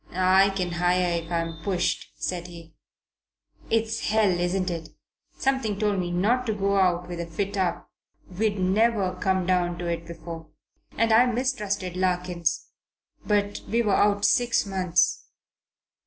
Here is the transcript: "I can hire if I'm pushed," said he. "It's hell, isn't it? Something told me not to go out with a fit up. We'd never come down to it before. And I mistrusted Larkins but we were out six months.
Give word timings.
"I 0.13 0.49
can 0.49 0.71
hire 0.71 1.21
if 1.23 1.31
I'm 1.31 1.61
pushed," 1.61 2.11
said 2.17 2.47
he. 2.47 2.73
"It's 3.69 4.07
hell, 4.09 4.31
isn't 4.39 4.71
it? 4.71 4.89
Something 5.37 5.77
told 5.77 5.99
me 5.99 6.09
not 6.09 6.47
to 6.47 6.53
go 6.55 6.77
out 6.77 7.07
with 7.07 7.19
a 7.19 7.27
fit 7.27 7.55
up. 7.55 7.87
We'd 8.27 8.57
never 8.59 9.13
come 9.13 9.45
down 9.45 9.77
to 9.77 9.85
it 9.85 10.07
before. 10.07 10.47
And 10.97 11.13
I 11.13 11.27
mistrusted 11.27 11.95
Larkins 11.95 12.69
but 13.27 13.61
we 13.69 13.83
were 13.83 13.93
out 13.93 14.25
six 14.25 14.65
months. 14.65 15.25